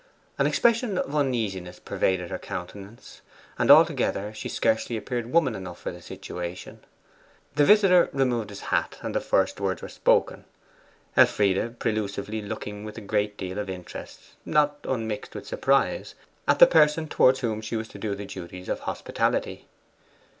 [0.39, 3.21] An expression of uneasiness pervaded her countenance;
[3.59, 6.83] and altogether she scarcely appeared woman enough for the situation.
[7.53, 10.45] The visitor removed his hat, and the first words were spoken;
[11.15, 16.15] Elfride prelusively looking with a deal of interest, not unmixed with surprise,
[16.47, 19.67] at the person towards whom she was to do the duties of hospitality.